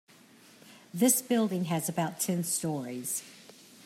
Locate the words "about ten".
1.87-2.43